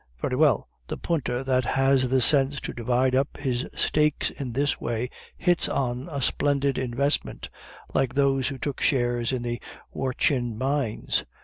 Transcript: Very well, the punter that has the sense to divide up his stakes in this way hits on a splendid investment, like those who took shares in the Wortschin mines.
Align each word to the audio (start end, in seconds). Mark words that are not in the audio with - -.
Very 0.19 0.35
well, 0.35 0.67
the 0.87 0.97
punter 0.97 1.43
that 1.43 1.63
has 1.63 2.09
the 2.09 2.21
sense 2.21 2.59
to 2.61 2.73
divide 2.73 3.13
up 3.13 3.37
his 3.37 3.69
stakes 3.75 4.31
in 4.31 4.51
this 4.53 4.81
way 4.81 5.11
hits 5.37 5.69
on 5.69 6.09
a 6.11 6.23
splendid 6.23 6.79
investment, 6.79 7.51
like 7.93 8.15
those 8.15 8.47
who 8.47 8.57
took 8.57 8.81
shares 8.81 9.31
in 9.31 9.43
the 9.43 9.61
Wortschin 9.93 10.57
mines. 10.57 11.23